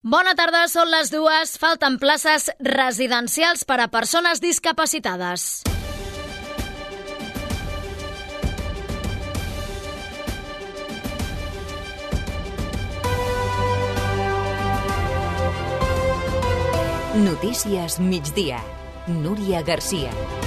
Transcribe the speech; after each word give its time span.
Bona 0.00 0.32
tarda, 0.32 0.62
són 0.72 0.88
les 0.88 1.10
dues. 1.12 1.58
Falten 1.60 1.98
places 2.00 2.48
residencials 2.64 3.66
per 3.68 3.76
a 3.84 3.88
persones 3.92 4.40
discapacitades. 4.40 5.60
Notícies 17.20 18.00
migdia. 18.00 18.64
Núria 19.06 19.60
Garcia. 19.60 20.39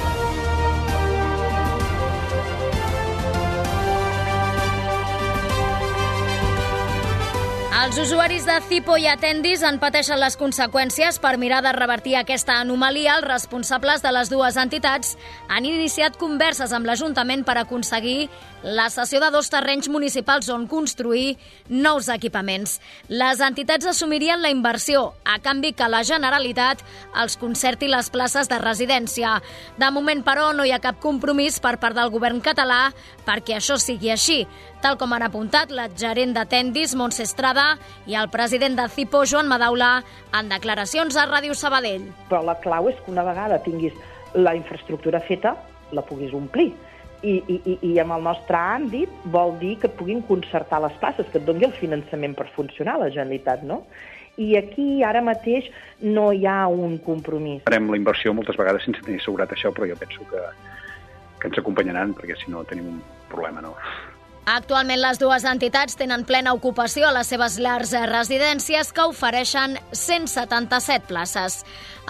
Els 7.93 8.09
usuaris 8.09 8.41
de 8.49 8.55
Cipo 8.65 8.95
i 8.97 9.03
Atendis 9.05 9.61
en 9.67 9.75
pateixen 9.77 10.17
les 10.17 10.33
conseqüències 10.33 11.19
per 11.21 11.35
mirar 11.37 11.59
de 11.61 11.69
revertir 11.75 12.15
aquesta 12.17 12.55
anomalia. 12.57 13.19
Els 13.19 13.27
responsables 13.27 14.01
de 14.01 14.09
les 14.15 14.31
dues 14.33 14.57
entitats 14.57 15.11
han 15.45 15.67
iniciat 15.69 16.17
converses 16.17 16.73
amb 16.73 16.89
l'Ajuntament 16.89 17.45
per 17.45 17.59
aconseguir 17.61 18.31
la 18.63 18.87
cessió 18.89 19.19
de 19.21 19.29
dos 19.29 19.51
terrenys 19.53 19.91
municipals 19.93 20.49
on 20.49 20.65
construir 20.71 21.37
nous 21.69 22.09
equipaments. 22.09 22.79
Les 23.13 23.45
entitats 23.45 23.85
assumirien 23.85 24.41
la 24.41 24.49
inversió, 24.49 25.11
a 25.23 25.37
canvi 25.45 25.75
que 25.77 25.85
la 25.85 26.01
Generalitat 26.01 26.81
els 27.13 27.37
concerti 27.37 27.91
les 27.91 28.09
places 28.09 28.49
de 28.49 28.57
residència. 28.57 29.35
De 29.77 29.91
moment, 29.93 30.25
però, 30.25 30.49
no 30.49 30.65
hi 30.65 30.73
ha 30.73 30.81
cap 30.81 30.97
compromís 30.97 31.61
per 31.61 31.77
part 31.77 31.93
del 31.99 32.09
govern 32.09 32.41
català 32.41 32.87
perquè 33.27 33.59
això 33.59 33.77
sigui 33.77 34.09
així, 34.09 34.47
tal 34.83 34.97
com 34.99 35.13
han 35.15 35.23
apuntat 35.23 35.71
la 35.71 35.87
gerent 35.95 36.33
de 36.35 36.43
Tendis, 36.51 36.93
Montse 36.99 37.23
Estrada, 37.23 37.77
i 38.05 38.17
el 38.19 38.27
president 38.33 38.75
de 38.75 38.89
CIPO, 38.91 39.23
Joan 39.31 39.47
Madaula, 39.47 40.01
en 40.35 40.49
declaracions 40.51 41.15
a 41.15 41.23
Ràdio 41.29 41.55
Sabadell. 41.55 42.09
Però 42.27 42.41
la 42.43 42.57
clau 42.59 42.89
és 42.91 42.97
que 42.99 43.13
una 43.13 43.23
vegada 43.23 43.61
tinguis 43.63 43.95
la 44.35 44.55
infraestructura 44.57 45.21
feta, 45.23 45.55
la 45.95 46.03
puguis 46.03 46.33
omplir. 46.35 46.73
I, 47.23 47.37
i, 47.47 47.77
i 47.87 47.93
amb 48.03 48.17
el 48.17 48.25
nostre 48.25 48.59
àmbit 48.59 49.11
vol 49.31 49.55
dir 49.61 49.77
que 49.79 49.87
et 49.87 49.95
puguin 49.95 50.19
concertar 50.27 50.81
les 50.83 50.97
places, 50.99 51.29
que 51.31 51.39
et 51.39 51.45
doni 51.47 51.63
el 51.63 51.75
finançament 51.77 52.35
per 52.35 52.49
funcionar 52.51 52.97
la 52.99 53.07
Generalitat, 53.13 53.63
no? 53.63 53.85
I 54.35 54.57
aquí 54.59 54.87
ara 55.07 55.21
mateix 55.23 55.69
no 56.01 56.31
hi 56.33 56.43
ha 56.49 56.65
un 56.67 56.97
compromís. 57.05 57.61
Farem 57.69 57.87
la 57.93 58.01
inversió 58.01 58.33
moltes 58.35 58.59
vegades 58.59 58.83
sense 58.83 59.05
tenir 59.05 59.21
assegurat 59.21 59.55
això, 59.55 59.71
però 59.71 59.87
jo 59.87 59.95
penso 60.01 60.27
que, 60.27 60.43
que 61.39 61.47
ens 61.47 61.61
acompanyaran, 61.61 62.17
perquè 62.17 62.35
si 62.41 62.51
no 62.51 62.65
tenim 62.67 62.97
un 62.97 62.99
problema, 63.31 63.63
no? 63.63 63.77
Actualment 64.43 64.99
les 64.99 65.19
dues 65.21 65.45
entitats 65.47 65.95
tenen 65.95 66.25
plena 66.27 66.51
ocupació 66.51 67.07
a 67.07 67.13
les 67.15 67.29
seves 67.31 67.55
llars 67.63 67.93
residències 68.09 68.89
que 68.91 69.05
ofereixen 69.07 69.77
177 69.95 71.07
places. 71.07 71.61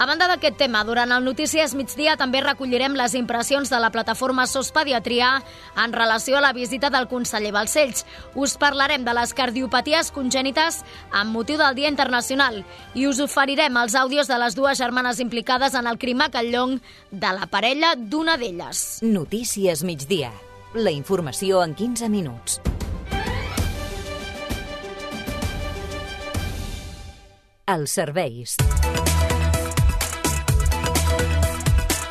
A 0.02 0.08
banda 0.10 0.26
d'aquest 0.26 0.56
tema, 0.58 0.80
durant 0.82 1.12
el 1.14 1.22
Notícies 1.22 1.76
migdia 1.78 2.16
també 2.18 2.40
recollirem 2.42 2.96
les 2.98 3.14
impressions 3.14 3.70
de 3.70 3.78
la 3.78 3.92
plataforma 3.94 4.48
SOS 4.50 4.72
Pediatria 4.74 5.28
en 5.78 5.94
relació 5.94 6.38
a 6.38 6.40
la 6.42 6.50
visita 6.52 6.90
del 6.90 7.06
conseller 7.06 7.52
Balcells. 7.54 8.02
Us 8.34 8.56
parlarem 8.58 9.04
de 9.06 9.14
les 9.14 9.30
cardiopaties 9.32 10.10
congènites 10.10 10.80
amb 11.12 11.30
motiu 11.30 11.60
del 11.60 11.78
Dia 11.78 11.92
Internacional 11.92 12.64
i 12.98 13.06
us 13.06 13.20
oferirem 13.22 13.78
els 13.78 13.94
àudios 13.94 14.26
de 14.26 14.40
les 14.42 14.58
dues 14.58 14.82
germanes 14.82 15.22
implicades 15.22 15.78
en 15.78 15.86
el 15.86 16.02
crim 16.02 16.26
a 16.26 16.32
Catllong 16.34 16.80
de 17.12 17.32
la 17.38 17.46
parella 17.46 17.94
d'una 17.94 18.34
d'elles. 18.42 19.04
Notícies 19.06 19.86
migdia 19.86 20.32
la 20.74 20.90
informació 20.90 21.62
en 21.62 21.74
15 21.74 22.08
minuts. 22.10 22.60
Els 27.70 27.94
serveis. 27.94 28.56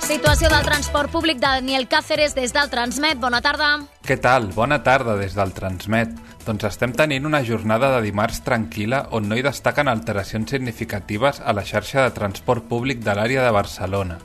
Situació 0.04 0.50
del 0.52 0.66
transport 0.66 1.12
públic 1.12 1.40
de 1.40 1.48
Daniel 1.48 1.88
Cáceres 1.88 2.36
des 2.36 2.54
del 2.54 2.70
Transmet. 2.70 3.20
Bona 3.20 3.42
tarda. 3.42 3.76
Què 4.06 4.18
tal? 4.22 4.50
Bona 4.56 4.82
tarda 4.84 5.16
des 5.20 5.36
del 5.36 5.54
Transmet. 5.56 6.12
Doncs 6.44 6.68
estem 6.68 6.92
tenint 6.96 7.26
una 7.26 7.44
jornada 7.44 7.94
de 7.96 8.02
dimarts 8.04 8.44
tranquil·la 8.44 9.08
on 9.16 9.30
no 9.30 9.38
hi 9.40 9.46
destaquen 9.46 9.88
alteracions 9.88 10.52
significatives 10.52 11.40
a 11.40 11.56
la 11.56 11.64
xarxa 11.64 12.04
de 12.04 12.16
transport 12.16 12.68
públic 12.68 13.04
de 13.04 13.16
l'àrea 13.16 13.46
de 13.46 13.56
Barcelona. 13.56 14.20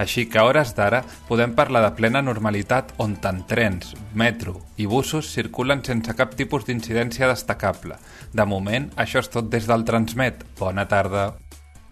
Així 0.00 0.24
que 0.32 0.40
a 0.40 0.46
hores 0.48 0.72
d'ara 0.78 1.02
podem 1.28 1.52
parlar 1.56 1.82
de 1.84 1.92
plena 1.98 2.22
normalitat 2.24 2.94
on 3.04 3.18
tant 3.20 3.42
trens, 3.50 3.92
metro 4.16 4.56
i 4.80 4.88
busos 4.88 5.28
circulen 5.34 5.84
sense 5.84 6.16
cap 6.16 6.32
tipus 6.38 6.64
d'incidència 6.64 7.28
destacable. 7.28 8.00
De 8.32 8.48
moment, 8.48 8.88
això 8.96 9.20
és 9.20 9.28
tot 9.28 9.52
des 9.52 9.68
del 9.68 9.84
Transmet. 9.84 10.46
Bona 10.58 10.88
tarda. 10.88 11.28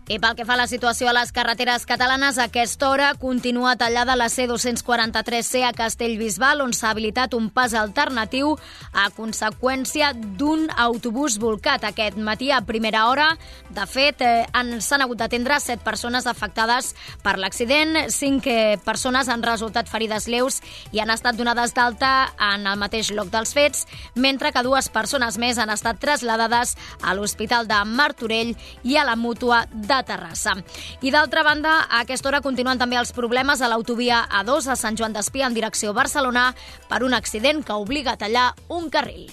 I 0.08 0.16
pel 0.16 0.38
que 0.38 0.46
fa 0.48 0.54
a 0.54 0.62
la 0.62 0.64
situació 0.64 1.10
a 1.10 1.12
les 1.12 1.34
carreteres 1.36 1.82
catalanes, 1.84 2.38
a 2.38 2.46
aquesta 2.48 2.88
hora 2.88 3.10
continua 3.20 3.74
tallada 3.76 4.14
la 4.16 4.30
C243C 4.32 5.66
a 5.68 5.74
Castellbisbal, 5.76 6.62
on 6.64 6.72
s'ha 6.72 6.94
habilitat 6.94 7.34
un 7.36 7.50
pas 7.52 7.74
alternatiu 7.76 8.54
a 8.96 9.10
conseqüència 9.12 10.14
d'un 10.16 10.70
autobús 10.80 11.36
volcat 11.42 11.84
aquest 11.84 12.16
matí 12.16 12.48
a 12.48 12.62
primera 12.64 13.02
hora. 13.10 13.26
De 13.68 13.84
fet, 13.84 14.24
eh, 14.24 14.46
s'han 14.80 15.04
hagut 15.04 15.20
d'atendre 15.20 15.60
set 15.60 15.84
persones 15.84 16.24
afectades 16.26 16.94
per 17.22 17.36
l'accident, 17.36 18.08
cinc 18.08 18.48
eh, 18.48 18.78
persones 18.86 19.28
han 19.28 19.44
resultat 19.44 19.92
ferides 19.92 20.24
lleus 20.26 20.62
i 20.90 21.04
han 21.04 21.12
estat 21.12 21.36
donades 21.36 21.76
d'alta 21.76 22.32
en 22.54 22.66
el 22.66 22.80
mateix 22.80 23.12
lloc 23.12 23.28
dels 23.28 23.52
fets, 23.52 23.84
mentre 24.14 24.54
que 24.56 24.64
dues 24.64 24.88
persones 24.88 25.36
més 25.36 25.58
han 25.58 25.68
estat 25.68 26.00
traslladades 26.00 26.78
a 27.02 27.12
l'Hospital 27.12 27.68
de 27.68 27.84
Martorell 27.84 28.56
i 28.84 28.96
a 28.96 29.04
la 29.04 29.14
Mútua 29.14 29.66
de 29.68 29.97
de 29.98 30.06
Terrassa. 30.08 30.56
I 31.02 31.12
d'altra 31.14 31.44
banda, 31.46 31.82
a 31.88 32.02
aquesta 32.06 32.30
hora 32.30 32.42
continuen 32.44 32.80
també 32.80 32.98
els 33.00 33.12
problemes 33.12 33.60
a 33.60 33.68
l'autovia 33.70 34.24
A2 34.40 34.70
a 34.72 34.78
Sant 34.78 34.96
Joan 34.98 35.16
d'Espí 35.16 35.44
en 35.44 35.58
direcció 35.58 35.92
Barcelona 35.92 36.52
per 36.88 37.02
un 37.04 37.14
accident 37.14 37.64
que 37.66 37.76
obliga 37.76 38.14
a 38.14 38.20
tallar 38.20 38.52
un 38.68 38.88
carril. 38.90 39.28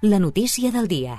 La 0.00 0.18
notícia 0.18 0.72
del 0.72 0.88
dia. 0.88 1.18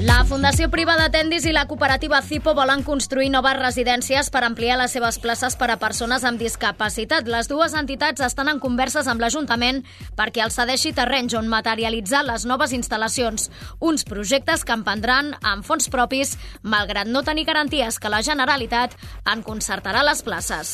La 0.00 0.22
Fundació 0.24 0.70
Privada 0.72 1.10
Tendis 1.12 1.44
i 1.44 1.50
la 1.52 1.66
cooperativa 1.68 2.22
Cipo 2.24 2.54
volen 2.56 2.80
construir 2.86 3.28
noves 3.28 3.58
residències 3.58 4.30
per 4.32 4.40
ampliar 4.46 4.78
les 4.80 4.94
seves 4.96 5.18
places 5.20 5.58
per 5.60 5.68
a 5.68 5.76
persones 5.82 6.24
amb 6.24 6.40
discapacitat. 6.40 7.28
Les 7.28 7.50
dues 7.52 7.76
entitats 7.76 8.24
estan 8.24 8.48
en 8.48 8.62
converses 8.64 9.10
amb 9.12 9.20
l'Ajuntament 9.20 9.82
perquè 10.16 10.46
els 10.46 10.56
cedeixi 10.56 10.94
terrenys 10.96 11.36
on 11.36 11.52
materialitzar 11.52 12.24
les 12.24 12.48
noves 12.48 12.72
instal·lacions. 12.72 13.50
Uns 13.78 14.08
projectes 14.08 14.64
que 14.64 14.78
emprendran 14.78 15.34
amb 15.44 15.68
fons 15.68 15.92
propis, 15.92 16.38
malgrat 16.62 17.04
no 17.04 17.20
tenir 17.20 17.44
garanties 17.52 18.00
que 18.00 18.08
la 18.08 18.24
Generalitat 18.24 18.96
en 19.28 19.44
concertarà 19.44 20.00
les 20.06 20.24
places. 20.24 20.72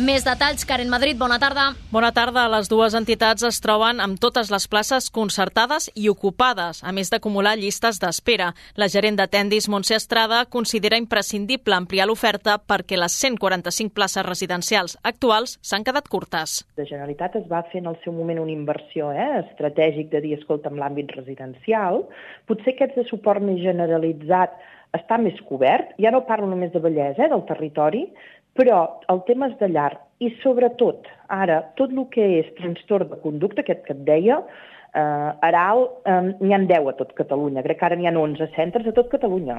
Més 0.00 0.24
detalls, 0.24 0.62
Karen 0.64 0.88
Madrid, 0.88 1.18
bona 1.20 1.36
tarda. 1.36 1.66
Bona 1.92 2.14
tarda. 2.16 2.46
Les 2.48 2.70
dues 2.72 2.94
entitats 2.96 3.44
es 3.44 3.58
troben 3.60 3.98
amb 4.00 4.16
totes 4.16 4.48
les 4.48 4.64
places 4.64 5.10
concertades 5.12 5.90
i 5.92 6.08
ocupades, 6.08 6.80
a 6.80 6.94
més 6.96 7.12
d'acumular 7.12 7.58
llistes 7.60 8.00
d'espera. 8.00 8.54
La 8.80 8.88
gerent 8.88 9.20
de 9.20 9.26
Tendis, 9.28 9.68
Montse 9.68 9.98
Estrada, 10.00 10.46
considera 10.48 10.96
imprescindible 10.96 11.76
ampliar 11.76 12.08
l'oferta 12.08 12.56
perquè 12.56 12.96
les 12.96 13.18
145 13.20 13.92
places 13.92 14.24
residencials 14.24 14.96
actuals 15.04 15.58
s'han 15.60 15.84
quedat 15.84 16.08
curtes. 16.08 16.62
La 16.80 16.88
Generalitat 16.88 17.36
es 17.44 17.48
va 17.52 17.60
fer 17.68 17.84
en 17.84 17.92
el 17.92 18.00
seu 18.00 18.16
moment 18.16 18.40
una 18.40 18.56
inversió 18.56 19.12
eh, 19.12 19.44
estratègic 19.44 20.08
de 20.08 20.24
dir, 20.24 20.38
escolta, 20.40 20.72
en 20.72 20.80
l'àmbit 20.80 21.12
residencial, 21.20 22.06
potser 22.48 22.78
aquests 22.78 22.96
de 22.96 23.10
suport 23.12 23.44
més 23.44 23.60
generalitzat 23.60 24.56
està 24.96 25.16
més 25.20 25.38
cobert, 25.48 25.94
ja 26.00 26.12
no 26.12 26.24
parlo 26.28 26.48
només 26.48 26.72
de 26.72 26.80
Vallès, 26.80 27.18
eh, 27.20 27.28
del 27.28 27.44
territori, 27.48 28.06
però 28.58 28.82
el 29.12 29.22
tema 29.28 29.48
és 29.52 29.56
de 29.60 29.68
llar 29.72 29.92
i 30.22 30.30
sobretot 30.42 31.08
ara 31.32 31.62
tot 31.78 31.92
el 31.92 32.04
que 32.12 32.26
és 32.42 32.52
trastorn 32.58 33.10
de 33.10 33.18
conducta, 33.22 33.62
aquest 33.62 33.82
que 33.86 33.96
et 33.96 34.04
deia, 34.06 34.42
eh, 34.94 35.46
Aral 35.48 35.86
eh, 36.04 36.20
n'hi 36.40 36.52
han 36.54 36.66
10 36.68 36.90
a 36.90 36.94
tot 36.98 37.12
Catalunya. 37.16 37.64
Crec 37.64 37.80
que 37.80 37.88
ara 37.88 37.96
n'hi 37.96 38.06
ha 38.06 38.12
11 38.12 38.50
centres 38.56 38.86
a 38.86 38.94
tot 38.96 39.08
Catalunya. 39.10 39.58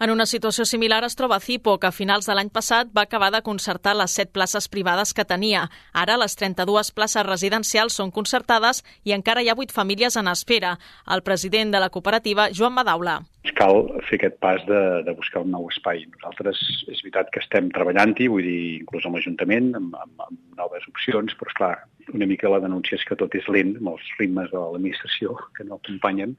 En 0.00 0.12
una 0.12 0.26
situació 0.26 0.64
similar 0.68 1.02
es 1.04 1.16
troba 1.16 1.40
Cipo, 1.40 1.78
que 1.78 1.88
a 1.88 1.96
finals 1.96 2.28
de 2.28 2.36
l'any 2.36 2.52
passat 2.52 2.92
va 2.96 3.06
acabar 3.08 3.32
de 3.32 3.42
concertar 3.42 3.96
les 3.96 4.14
7 4.14 4.32
places 4.32 4.68
privades 4.68 5.14
que 5.14 5.24
tenia. 5.24 5.68
Ara 5.92 6.18
les 6.20 6.36
32 6.36 6.92
places 6.92 7.26
residencials 7.26 7.96
són 7.96 8.12
concertades 8.12 8.84
i 9.04 9.16
encara 9.16 9.42
hi 9.42 9.48
ha 9.48 9.58
8 9.58 9.72
famílies 9.72 10.16
en 10.16 10.28
espera. 10.28 10.78
El 11.08 11.22
president 11.22 11.72
de 11.72 11.80
la 11.80 11.90
cooperativa, 11.90 12.50
Joan 12.52 12.74
Madaula 12.74 13.22
cal 13.52 13.82
fer 14.08 14.16
aquest 14.16 14.38
pas 14.40 14.62
de, 14.64 14.80
de 15.04 15.12
buscar 15.16 15.42
un 15.44 15.50
nou 15.52 15.68
espai. 15.68 16.06
Nosaltres 16.14 16.60
és 16.88 17.02
veritat 17.04 17.28
que 17.32 17.42
estem 17.42 17.68
treballant-hi, 17.74 18.28
vull 18.32 18.46
dir, 18.46 18.60
inclús 18.80 19.04
amb 19.04 19.18
l'Ajuntament, 19.18 19.74
amb, 19.76 19.98
amb, 20.00 20.24
amb 20.28 20.60
noves 20.60 20.86
opcions, 20.88 21.36
però 21.36 21.52
és 21.52 21.58
clar, 21.58 21.74
una 22.14 22.28
mica 22.30 22.52
la 22.52 22.62
denúncia 22.64 22.96
és 22.96 23.04
que 23.04 23.18
tot 23.20 23.36
és 23.36 23.48
lent, 23.52 23.76
amb 23.80 23.92
els 23.94 24.08
ritmes 24.18 24.48
de 24.52 24.60
l'administració 24.60 25.36
que 25.56 25.68
no 25.68 25.76
acompanyen, 25.76 26.36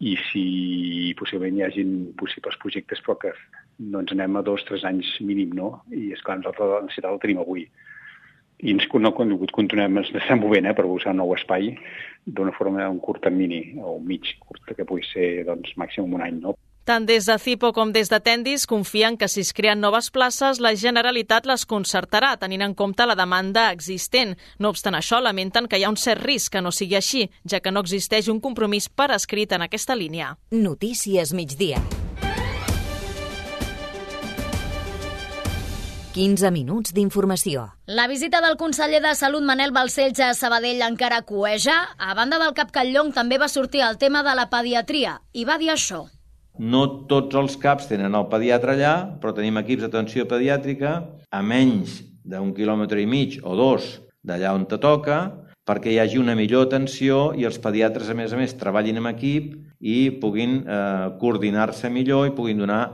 i 0.00 0.16
si 0.30 0.46
possiblement 1.18 1.60
hi 1.60 1.66
hagin 1.66 1.92
possibles 2.18 2.56
projectes, 2.62 3.02
però 3.04 3.18
que 3.20 3.34
no 3.78 4.00
ens 4.02 4.12
anem 4.14 4.36
a 4.36 4.42
dos, 4.46 4.64
tres 4.68 4.84
anys 4.88 5.12
mínim, 5.20 5.52
no? 5.54 5.76
I 5.92 6.12
és 6.16 6.22
clar, 6.24 6.40
nosaltres 6.40 6.72
la 6.72 6.82
necessitat 6.86 7.14
la 7.14 7.22
tenim 7.22 7.42
avui. 7.42 7.68
I 8.60 8.74
ens 8.74 8.86
no, 9.00 9.12
continuem, 9.14 9.98
ens 9.98 10.12
estem 10.14 10.40
movent 10.40 10.68
eh, 10.70 10.74
per 10.76 10.86
buscar 10.86 11.14
un 11.14 11.22
nou 11.22 11.34
espai 11.34 11.74
d'una 12.24 12.54
forma 12.56 12.88
un 12.88 13.00
curt 13.00 13.22
termini 13.26 13.74
o 13.80 13.98
un 13.98 14.06
mig 14.06 14.36
curt 14.40 14.76
que 14.76 14.86
pugui 14.88 15.04
ser 15.10 15.44
doncs, 15.48 15.74
màxim 15.76 16.06
un 16.14 16.22
any. 16.24 16.38
No? 16.40 16.54
Tant 16.84 17.06
des 17.08 17.24
de 17.24 17.38
CIPO 17.40 17.70
com 17.72 17.94
des 17.96 18.10
de 18.12 18.18
Tendis 18.20 18.66
confien 18.68 19.16
que 19.16 19.28
si 19.28 19.40
es 19.40 19.54
creen 19.56 19.80
noves 19.80 20.10
places, 20.12 20.60
la 20.60 20.74
Generalitat 20.76 21.48
les 21.48 21.64
concertarà, 21.64 22.34
tenint 22.36 22.60
en 22.60 22.76
compte 22.76 23.06
la 23.08 23.16
demanda 23.16 23.70
existent. 23.72 24.36
No 24.60 24.68
obstant 24.68 24.96
això, 25.00 25.22
lamenten 25.24 25.64
que 25.64 25.80
hi 25.80 25.88
ha 25.88 25.92
un 25.92 25.96
cert 25.96 26.20
risc 26.20 26.52
que 26.52 26.60
no 26.60 26.72
sigui 26.76 27.00
així, 27.00 27.30
ja 27.48 27.64
que 27.64 27.72
no 27.72 27.80
existeix 27.80 28.28
un 28.28 28.40
compromís 28.44 28.90
per 28.92 29.14
escrit 29.16 29.56
en 29.56 29.64
aquesta 29.64 29.96
línia. 29.96 30.34
Notícies 30.52 31.32
migdia. 31.32 31.80
15 36.14 36.52
minuts 36.54 36.92
d'informació. 36.94 37.64
La 37.90 38.06
visita 38.06 38.38
del 38.38 38.54
conseller 38.54 39.00
de 39.02 39.16
Salut 39.18 39.42
Manel 39.42 39.72
Balcells 39.74 40.20
a 40.22 40.28
Sabadell 40.38 40.84
encara 40.86 41.24
cueja. 41.26 41.74
A 41.98 42.14
banda 42.14 42.38
del 42.38 42.54
cap 42.54 42.70
Catllong 42.70 43.10
també 43.16 43.40
va 43.42 43.50
sortir 43.50 43.82
el 43.82 43.98
tema 43.98 44.22
de 44.22 44.36
la 44.38 44.46
pediatria 44.52 45.16
i 45.34 45.42
va 45.48 45.58
dir 45.58 45.72
això. 45.74 46.04
No 46.62 46.84
tots 47.10 47.34
els 47.34 47.58
CAPs 47.58 47.90
tenen 47.90 48.14
el 48.14 48.28
pediatre 48.30 48.76
allà, 48.76 48.94
però 49.18 49.34
tenim 49.34 49.58
equips 49.58 49.88
d'atenció 49.88 50.28
pediàtrica 50.30 50.94
a 51.34 51.42
menys 51.42 51.98
d'un 52.22 52.54
quilòmetre 52.54 53.02
i 53.02 53.10
mig 53.10 53.40
o 53.42 53.58
dos 53.58 53.96
d'allà 54.22 54.54
on 54.54 54.68
te 54.70 54.78
toca, 54.78 55.18
perquè 55.66 55.90
hi 55.90 55.98
hagi 55.98 56.22
una 56.22 56.38
millor 56.38 56.68
atenció 56.68 57.32
i 57.34 57.42
els 57.42 57.58
pediatres, 57.58 58.06
a 58.06 58.14
més 58.14 58.32
a 58.32 58.38
més, 58.38 58.54
treballin 58.54 59.02
en 59.02 59.10
equip 59.10 59.56
i 59.82 59.98
puguin 60.22 60.60
eh, 60.62 61.08
coordinar-se 61.18 61.90
millor 61.90 62.28
i 62.30 62.36
puguin 62.38 62.62
donar 62.62 62.84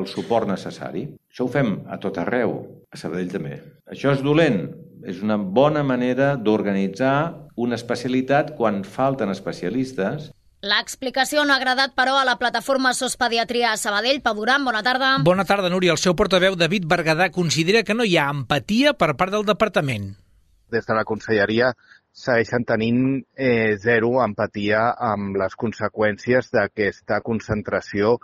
el 0.00 0.08
suport 0.08 0.48
necessari. 0.48 1.10
Això 1.30 1.46
ho 1.46 1.52
fem 1.52 1.76
a 1.88 2.00
tot 2.02 2.18
arreu, 2.18 2.56
a 2.90 2.98
Sabadell 2.98 3.30
també. 3.30 3.60
Això 3.90 4.12
és 4.16 4.24
dolent, 4.26 4.64
és 5.06 5.22
una 5.22 5.38
bona 5.38 5.84
manera 5.86 6.34
d'organitzar 6.36 7.14
una 7.56 7.78
especialitat 7.78 8.54
quan 8.58 8.82
falten 8.84 9.30
especialistes 9.30 10.30
L'explicació 10.60 11.46
no 11.48 11.54
ha 11.54 11.56
agradat, 11.56 11.94
però, 11.96 12.18
a 12.20 12.24
la 12.28 12.34
plataforma 12.36 12.90
SOS 12.92 13.14
Pediatria 13.16 13.70
a 13.72 13.78
Sabadell. 13.80 14.18
Pau 14.20 14.34
Duran, 14.36 14.64
bona 14.66 14.82
tarda. 14.84 15.14
Bona 15.24 15.46
tarda, 15.48 15.70
Núria. 15.72 15.94
El 15.94 16.00
seu 16.02 16.12
portaveu, 16.12 16.52
David 16.52 16.84
Bergadà, 16.84 17.30
considera 17.32 17.80
que 17.82 17.96
no 17.96 18.04
hi 18.04 18.18
ha 18.20 18.26
empatia 18.28 18.92
per 18.92 19.14
part 19.16 19.32
del 19.32 19.46
departament. 19.48 20.10
Des 20.68 20.84
de 20.84 20.98
la 20.98 21.06
conselleria 21.08 21.72
segueixen 22.12 22.66
tenint 22.68 23.00
eh, 23.40 23.78
zero 23.80 24.18
empatia 24.20 24.82
amb 25.00 25.40
les 25.40 25.56
conseqüències 25.56 26.52
d'aquesta 26.52 27.22
concentració 27.24 28.18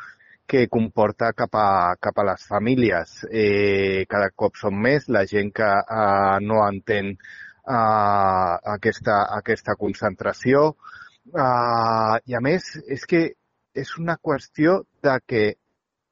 que 0.46 0.66
comporta 0.68 1.32
cap 1.32 1.54
a, 1.58 1.96
cap 2.00 2.18
a 2.18 2.26
les 2.30 2.46
famílies. 2.46 3.18
Eh, 3.30 4.04
cada 4.08 4.30
cop 4.34 4.56
són 4.60 4.78
més 4.86 5.08
la 5.08 5.24
gent 5.26 5.52
que 5.54 5.66
eh, 5.66 6.36
no 6.46 6.62
entén 6.66 7.12
eh, 7.14 8.54
aquesta, 8.76 9.18
aquesta 9.38 9.76
concentració 9.80 10.66
eh, 11.34 12.16
i 12.30 12.38
a 12.38 12.42
més 12.48 12.72
és 12.86 13.06
que 13.10 13.22
és 13.76 13.96
una 14.00 14.16
qüestió 14.16 14.80
de 15.04 15.18
que 15.26 15.46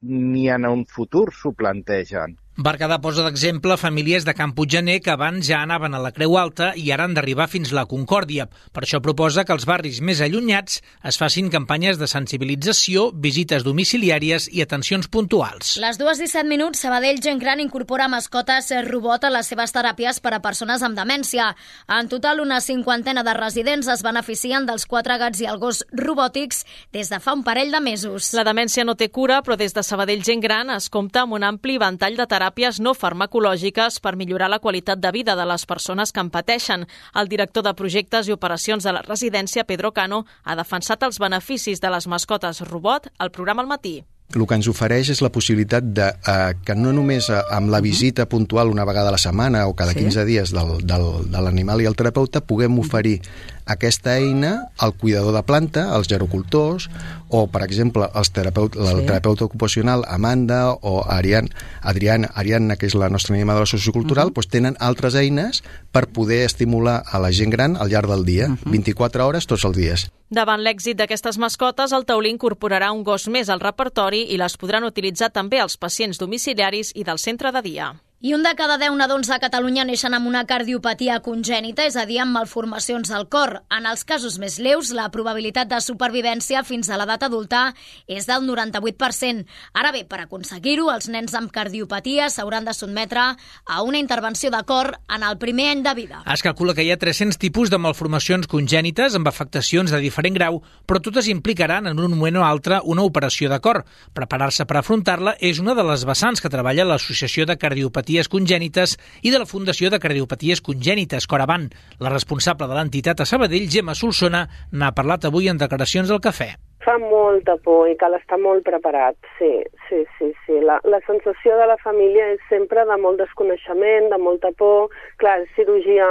ni 0.04 0.48
en 0.52 0.66
un 0.68 0.84
futur 0.84 1.30
s'ho 1.32 1.54
plantegen. 1.56 2.36
Berguedà 2.54 3.00
posa 3.02 3.24
d'exemple 3.26 3.74
famílies 3.74 4.22
de 4.22 4.30
Camp 4.38 4.52
Puiggener 4.54 5.00
que 5.02 5.10
abans 5.10 5.42
ja 5.42 5.58
anaven 5.64 5.96
a 5.96 5.98
la 5.98 6.12
Creu 6.14 6.36
Alta 6.38 6.68
i 6.78 6.92
ara 6.94 7.02
han 7.08 7.14
d'arribar 7.16 7.48
fins 7.50 7.72
la 7.74 7.82
Concòrdia. 7.90 8.44
Per 8.70 8.84
això 8.84 9.00
proposa 9.02 9.42
que 9.42 9.50
els 9.50 9.64
barris 9.66 9.98
més 9.98 10.20
allunyats 10.22 10.78
es 11.02 11.18
facin 11.18 11.48
campanyes 11.50 11.98
de 11.98 12.06
sensibilització, 12.06 13.08
visites 13.10 13.64
domiciliàries 13.66 14.46
i 14.54 14.62
atencions 14.62 15.10
puntuals. 15.10 15.72
Les 15.82 15.98
dues 15.98 16.20
17 16.22 16.46
minuts, 16.46 16.84
Sabadell 16.86 17.18
Gent 17.18 17.42
Gran 17.42 17.58
incorpora 17.58 18.06
mascotes 18.06 18.70
robot 18.86 19.26
a 19.26 19.32
les 19.34 19.50
seves 19.50 19.74
teràpies 19.74 20.22
per 20.22 20.36
a 20.38 20.40
persones 20.46 20.86
amb 20.86 20.94
demència. 20.94 21.50
En 21.90 22.06
total, 22.06 22.38
una 22.38 22.60
cinquantena 22.62 23.26
de 23.26 23.34
residents 23.34 23.90
es 23.90 24.06
beneficien 24.06 24.62
dels 24.70 24.86
quatre 24.86 25.18
gats 25.18 25.42
i 25.42 25.50
el 25.50 25.58
gos 25.58 25.82
robòtics 25.90 26.62
des 26.94 27.10
de 27.10 27.18
fa 27.18 27.34
un 27.34 27.42
parell 27.42 27.74
de 27.74 27.82
mesos. 27.82 28.30
La 28.38 28.46
demència 28.46 28.86
no 28.86 28.94
té 28.94 29.10
cura, 29.10 29.42
però 29.42 29.58
des 29.58 29.74
de 29.74 29.82
Sabadell 29.82 30.22
Gent 30.22 30.46
Gran 30.46 30.70
es 30.78 30.86
compta 30.86 31.26
amb 31.26 31.34
un 31.34 31.50
ampli 31.50 31.82
ventall 31.82 32.14
de 32.14 32.22
teràpies 32.22 32.43
teràpies 32.44 32.78
no 32.80 32.92
farmacològiques 32.92 34.00
per 34.04 34.16
millorar 34.20 34.50
la 34.52 34.60
qualitat 34.60 35.00
de 35.00 35.10
vida 35.16 35.34
de 35.34 35.46
les 35.48 35.64
persones 35.64 36.12
que 36.12 36.20
en 36.20 36.30
pateixen. 36.30 36.86
El 37.16 37.28
director 37.28 37.64
de 37.64 37.72
projectes 37.74 38.28
i 38.28 38.36
operacions 38.36 38.84
de 38.84 38.92
la 38.92 39.02
residència, 39.02 39.64
Pedro 39.64 39.92
Cano, 39.92 40.24
ha 40.44 40.56
defensat 40.56 41.02
els 41.02 41.18
beneficis 41.18 41.80
de 41.80 41.90
les 41.90 42.06
mascotes 42.06 42.60
robot 42.68 43.08
al 43.18 43.32
programa 43.32 43.62
al 43.62 43.68
matí 43.68 44.02
el 44.36 44.46
que 44.46 44.58
ens 44.58 44.68
ofereix 44.70 45.10
és 45.14 45.22
la 45.24 45.30
possibilitat 45.32 45.86
de 45.96 46.08
eh, 46.12 46.54
que 46.64 46.76
no 46.78 46.92
només 46.96 47.30
eh, 47.30 47.40
amb 47.54 47.72
la 47.72 47.80
visita 47.84 48.28
puntual 48.30 48.72
una 48.72 48.86
vegada 48.88 49.10
a 49.10 49.14
la 49.14 49.20
setmana 49.20 49.66
o 49.66 49.74
cada 49.78 49.92
sí. 49.92 50.04
15 50.04 50.24
dies 50.28 50.54
del, 50.54 50.78
del, 50.86 51.08
de 51.30 51.42
l'animal 51.44 51.82
i 51.82 51.88
el 51.90 51.96
terapeuta 51.98 52.44
puguem 52.44 52.78
oferir 52.82 53.20
aquesta 53.64 54.18
eina 54.18 54.68
al 54.78 54.92
cuidador 54.92 55.32
de 55.34 55.42
planta, 55.42 55.86
als 55.96 56.08
gerocultors 56.08 56.90
o, 57.28 57.46
per 57.48 57.62
exemple, 57.64 58.10
els 58.14 58.30
terapeut, 58.34 58.76
sí. 58.76 58.84
el 58.84 59.06
terapeuta 59.06 59.46
ocupacional 59.46 60.04
Amanda 60.08 60.74
o 60.74 61.00
Ariane, 61.08 61.48
Adriana, 61.80 62.28
Ariadna, 62.34 62.76
que 62.76 62.86
és 62.90 62.96
la 62.98 63.08
nostra 63.08 63.34
animadora 63.34 63.66
sociocultural, 63.66 64.28
uh 64.28 64.30
-huh. 64.30 64.34
doncs 64.42 64.52
tenen 64.52 64.76
altres 64.80 65.14
eines 65.14 65.62
per 65.94 66.08
poder 66.10 66.42
estimular 66.42 67.02
a 67.06 67.20
la 67.22 67.30
gent 67.30 67.54
gran 67.54 67.78
al 67.78 67.92
llarg 67.92 68.10
del 68.10 68.24
dia, 68.26 68.48
uh 68.50 68.58
-huh. 68.58 68.70
24 68.70 69.26
hores 69.26 69.46
tots 69.46 69.64
els 69.64 69.76
dies. 69.76 70.10
Davant 70.28 70.60
l'èxit 70.60 70.96
d'aquestes 70.98 71.38
mascotes, 71.38 71.92
el 71.92 72.04
taulí 72.04 72.30
incorporarà 72.30 72.90
un 72.90 73.04
gos 73.04 73.28
més 73.28 73.48
al 73.48 73.60
repertori 73.60 74.26
i 74.34 74.36
les 74.36 74.56
podran 74.56 74.84
utilitzar 74.84 75.30
també 75.30 75.60
els 75.60 75.76
pacients 75.76 76.18
domiciliaris 76.18 76.90
i 76.94 77.04
del 77.04 77.18
centre 77.18 77.52
de 77.52 77.62
dia. 77.62 78.03
I 78.24 78.32
un 78.32 78.42
de 78.42 78.54
cada 78.56 78.78
10 78.80 78.94
nadons 78.96 79.28
a 79.28 79.36
Catalunya 79.36 79.82
neixen 79.84 80.14
amb 80.16 80.24
una 80.24 80.46
cardiopatia 80.48 81.18
congènita, 81.20 81.84
és 81.84 81.96
a 82.00 82.06
dir, 82.08 82.22
amb 82.22 82.32
malformacions 82.32 83.10
al 83.12 83.26
cor. 83.28 83.58
En 83.68 83.84
els 83.84 84.00
casos 84.08 84.38
més 84.40 84.54
lleus, 84.56 84.94
la 84.96 85.10
probabilitat 85.12 85.68
de 85.68 85.76
supervivència 85.84 86.62
fins 86.64 86.88
a 86.88 86.96
l'edat 86.96 87.26
adulta 87.26 87.74
és 88.08 88.24
del 88.24 88.46
98%. 88.46 89.44
Ara 89.76 89.90
bé, 89.92 90.06
per 90.08 90.22
aconseguir-ho, 90.22 90.86
els 90.88 91.10
nens 91.12 91.36
amb 91.36 91.52
cardiopatia 91.52 92.30
s'hauran 92.32 92.64
de 92.64 92.72
sotmetre 92.72 93.26
a 93.26 93.82
una 93.84 94.00
intervenció 94.00 94.48
de 94.48 94.62
cor 94.64 94.94
en 95.04 95.28
el 95.28 95.36
primer 95.36 95.68
any 95.74 95.84
de 95.84 95.94
vida. 96.00 96.22
Es 96.24 96.40
calcula 96.40 96.72
que 96.72 96.88
hi 96.88 96.94
ha 96.96 96.96
300 96.96 97.36
tipus 97.36 97.68
de 97.68 97.76
malformacions 97.76 98.48
congènites 98.48 99.20
amb 99.20 99.28
afectacions 99.28 99.92
de 99.92 100.00
diferent 100.00 100.40
grau, 100.40 100.62
però 100.88 101.02
totes 101.04 101.28
implicaran 101.28 101.92
en 101.92 102.00
un 102.00 102.16
moment 102.16 102.40
o 102.40 102.48
altre 102.48 102.80
una 102.88 103.04
operació 103.04 103.52
de 103.52 103.60
cor. 103.60 103.84
Preparar-se 104.16 104.64
per 104.64 104.80
afrontar-la 104.80 105.36
és 105.44 105.60
una 105.60 105.76
de 105.76 105.84
les 105.92 106.08
vessants 106.08 106.40
que 106.40 106.48
treballa 106.48 106.88
l'Associació 106.88 107.44
de 107.44 107.60
Cardiopatia 107.60 108.13
cardiopaties 108.14 108.28
congènites 108.30 108.94
i 109.26 109.30
de 109.32 109.38
la 109.40 109.46
Fundació 109.46 109.90
de 109.90 109.98
Cardiopaties 109.98 110.60
Congènites, 110.62 111.26
Coravan. 111.26 111.66
La 111.98 112.12
responsable 112.12 112.68
de 112.68 112.74
l'entitat 112.76 113.20
a 113.20 113.26
Sabadell, 113.26 113.66
Gemma 113.68 113.94
Solsona, 113.94 114.46
n'ha 114.72 114.92
parlat 114.94 115.26
avui 115.26 115.48
en 115.48 115.58
declaracions 115.58 116.10
al 116.10 116.20
cafè. 116.22 116.54
Fa 116.84 116.98
molta 117.00 117.56
por 117.64 117.88
i 117.88 117.96
cal 117.96 118.14
estar 118.14 118.38
molt 118.38 118.62
preparat, 118.62 119.16
sí, 119.38 119.50
sí, 119.88 120.04
sí. 120.18 120.30
sí. 120.46 120.60
La, 120.62 120.78
la 120.84 121.00
sensació 121.08 121.56
de 121.58 121.66
la 121.66 121.78
família 121.82 122.28
és 122.36 122.42
sempre 122.50 122.84
de 122.86 122.98
molt 123.00 123.18
desconeixement, 123.18 124.10
de 124.12 124.18
molta 124.20 124.52
por. 124.54 124.92
Clar, 125.18 125.40
cirurgia 125.56 126.06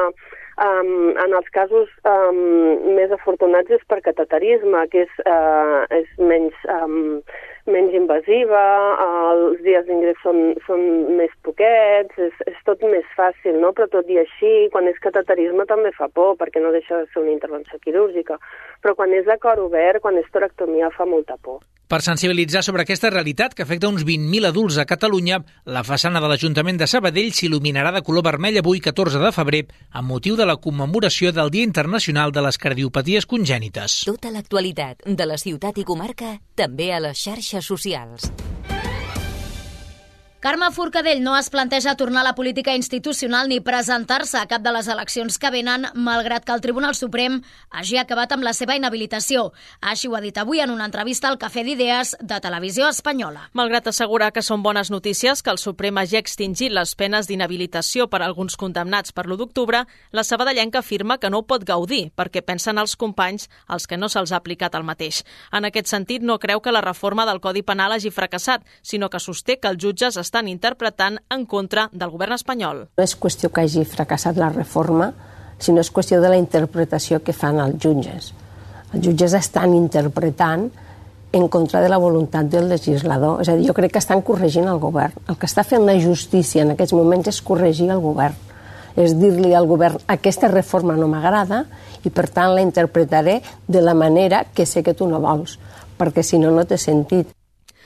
Um, 0.53 1.15
en 1.17 1.31
els 1.33 1.47
casos 1.49 1.89
um, 2.05 2.93
més 2.93 3.09
afortunats 3.09 3.73
és 3.73 3.81
per 3.89 4.03
cateterisme, 4.05 4.83
que 4.91 5.01
és, 5.07 5.15
uh, 5.25 5.81
és 5.89 6.05
menys, 6.21 6.53
um, 6.69 7.23
menys 7.69 7.93
invasiva, 7.95 8.61
els 9.31 9.61
dies 9.63 9.85
d'ingrés 9.87 10.19
són, 10.23 10.39
són 10.67 10.81
més 11.19 11.31
poquets, 11.47 12.17
és, 12.19 12.41
és 12.49 12.57
tot 12.67 12.83
més 12.83 13.07
fàcil, 13.15 13.59
no? 13.63 13.71
però 13.75 13.87
tot 13.91 14.09
i 14.11 14.19
així, 14.19 14.53
quan 14.73 14.89
és 14.91 14.99
cateterisme 15.03 15.65
també 15.69 15.93
fa 15.95 16.09
por, 16.11 16.35
perquè 16.41 16.63
no 16.63 16.73
deixa 16.75 16.99
de 16.99 17.07
ser 17.13 17.23
una 17.23 17.35
intervenció 17.35 17.79
quirúrgica, 17.83 18.39
però 18.83 18.97
quan 18.99 19.15
és 19.15 19.27
de 19.29 19.37
cor 19.39 19.63
obert, 19.63 20.03
quan 20.03 20.19
és 20.19 20.27
toractomia, 20.35 20.91
fa 20.97 21.07
molta 21.07 21.39
por. 21.39 21.61
Per 21.93 22.01
sensibilitzar 22.01 22.63
sobre 22.65 22.81
aquesta 22.81 23.11
realitat 23.11 23.53
que 23.53 23.61
afecta 23.67 23.85
uns 23.91 24.01
20.000 24.01 24.47
adults 24.49 24.79
a 24.81 24.85
Catalunya, 24.89 25.37
la 25.69 25.83
façana 25.85 26.17
de 26.23 26.31
l'Ajuntament 26.31 26.79
de 26.81 26.87
Sabadell 26.89 27.29
s'il·luminarà 27.37 27.91
de 27.93 28.01
color 28.01 28.25
vermell 28.25 28.57
avui 28.57 28.81
14 28.81 29.21
de 29.21 29.29
febrer 29.35 29.59
amb 29.91 30.09
motiu 30.09 30.33
de 30.33 30.47
la 30.49 30.57
commemoració 30.57 31.29
del 31.37 31.53
Dia 31.53 31.69
Internacional 31.69 32.33
de 32.33 32.41
les 32.47 32.57
Cardiopaties 32.57 33.29
Congènites. 33.29 33.99
Tota 34.09 34.33
l'actualitat 34.33 35.05
de 35.05 35.29
la 35.29 35.37
ciutat 35.37 35.77
i 35.77 35.85
comarca 35.85 36.39
també 36.57 36.89
a 36.97 37.03
les 37.05 37.21
xarxes 37.27 37.69
socials. 37.69 38.31
Carme 40.43 40.69
Forcadell 40.71 41.23
no 41.23 41.37
es 41.37 41.49
planteja 41.49 41.95
tornar 41.95 42.19
a 42.19 42.23
la 42.25 42.35
política 42.35 42.75
institucional 42.75 43.47
ni 43.47 43.61
presentar-se 43.61 44.35
a 44.37 44.45
cap 44.45 44.59
de 44.61 44.73
les 44.75 44.89
eleccions 44.91 45.37
que 45.39 45.49
venen, 45.49 45.85
malgrat 45.95 46.43
que 46.43 46.51
el 46.51 46.59
Tribunal 46.59 46.97
Suprem 46.99 47.37
hagi 47.71 47.95
acabat 47.95 48.33
amb 48.35 48.43
la 48.43 48.51
seva 48.51 48.75
inhabilitació. 48.75 49.53
Així 49.79 50.09
ho 50.11 50.17
ha 50.17 50.19
dit 50.19 50.35
avui 50.37 50.59
en 50.59 50.73
una 50.73 50.83
entrevista 50.83 51.29
al 51.29 51.37
Cafè 51.39 51.63
d'Idees 51.63 52.17
de 52.19 52.39
Televisió 52.43 52.89
Espanyola. 52.91 53.45
Malgrat 53.55 53.87
assegurar 53.87 54.33
que 54.35 54.43
són 54.43 54.65
bones 54.65 54.91
notícies 54.91 55.39
que 55.39 55.53
el 55.53 55.61
Suprem 55.63 56.01
hagi 56.01 56.19
extingit 56.19 56.75
les 56.75 56.91
penes 56.99 57.31
d'inhabilitació 57.31 58.09
per 58.11 58.19
a 58.19 58.27
alguns 58.27 58.59
condemnats 58.59 59.15
per 59.15 59.23
l'1 59.23 59.39
d'octubre, 59.39 59.85
la 60.11 60.27
sabadellenca 60.27 60.83
afirma 60.83 61.19
que 61.19 61.31
no 61.31 61.39
ho 61.39 61.47
pot 61.47 61.63
gaudir 61.63 62.11
perquè 62.19 62.43
pensen 62.43 62.83
els 62.83 62.97
companys 62.97 63.47
als 63.65 63.87
que 63.87 63.95
no 63.95 64.11
se'ls 64.11 64.35
ha 64.35 64.43
aplicat 64.43 64.75
el 64.75 64.83
mateix. 64.83 65.23
En 65.53 65.63
aquest 65.63 65.87
sentit, 65.87 66.19
no 66.19 66.35
creu 66.35 66.59
que 66.59 66.75
la 66.75 66.83
reforma 66.83 67.23
del 67.23 67.39
Codi 67.39 67.63
Penal 67.63 67.95
hagi 67.95 68.11
fracassat, 68.11 68.67
sinó 68.81 69.07
que 69.07 69.23
sosté 69.23 69.61
que 69.61 69.71
els 69.71 69.79
jutges 69.79 70.19
estan 70.19 70.32
interpretant 70.41 71.19
en 71.29 71.45
contra 71.45 71.89
del 71.93 72.09
govern 72.09 72.33
espanyol. 72.33 72.87
No 72.97 73.03
és 73.03 73.13
qüestió 73.13 73.51
que 73.53 73.61
hagi 73.61 73.85
fracassat 73.85 74.39
la 74.41 74.49
reforma, 74.49 75.11
sinó 75.59 75.83
és 75.83 75.91
qüestió 75.93 76.21
de 76.21 76.31
la 76.33 76.39
interpretació 76.41 77.21
que 77.21 77.35
fan 77.37 77.59
els 77.61 77.77
jutges. 77.83 78.33
Els 78.93 79.05
jutges 79.05 79.35
estan 79.37 79.73
interpretant 79.77 80.71
en 81.33 81.47
contra 81.49 81.81
de 81.81 81.89
la 81.89 81.97
voluntat 81.97 82.45
del 82.45 82.69
legislador. 82.69 83.41
És 83.41 83.49
a 83.49 83.57
dir, 83.57 83.67
jo 83.67 83.73
crec 83.73 83.93
que 83.93 84.01
estan 84.01 84.21
corregint 84.21 84.69
el 84.69 84.79
govern. 84.79 85.17
El 85.27 85.37
que 85.37 85.49
està 85.49 85.65
fent 85.65 85.85
la 85.85 85.97
justícia 85.99 86.61
en 86.61 86.73
aquests 86.73 86.93
moments 86.93 87.29
és 87.31 87.41
corregir 87.41 87.89
el 87.89 88.01
govern. 88.03 88.37
És 88.95 89.15
dir-li 89.17 89.55
al 89.57 89.65
govern 89.65 89.97
aquesta 90.07 90.47
reforma 90.51 90.93
no 90.93 91.07
m'agrada 91.09 91.63
i 92.05 92.11
per 92.13 92.27
tant 92.29 92.53
la 92.53 92.61
interpretaré 92.61 93.39
de 93.67 93.81
la 93.81 93.95
manera 93.97 94.43
que 94.53 94.67
sé 94.69 94.83
que 94.85 94.93
tu 94.93 95.07
no 95.09 95.19
vols, 95.23 95.57
perquè 95.97 96.21
si 96.21 96.37
no, 96.37 96.51
no 96.53 96.67
té 96.69 96.77
sentit. 96.77 97.33